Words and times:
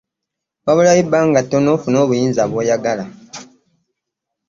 Wabulayo 0.65 1.01
ebangga 1.05 1.41
tono 1.49 1.67
ofune 1.75 1.97
obuyinza 2.03 2.43
bw'oyagala. 2.49 3.05